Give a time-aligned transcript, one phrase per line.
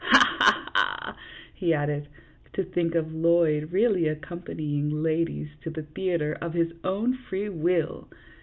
[0.03, 0.35] Ha!
[0.39, 0.71] ha!
[0.73, 1.17] ha!"
[1.53, 2.07] he added."
[2.53, 8.09] To think of Lloyd really accompanying ladies to the theatre of his own free will